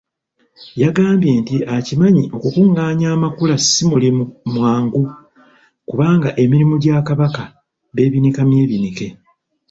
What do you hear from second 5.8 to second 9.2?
kubanga emirimu gya Kabaka beebinika myebinike.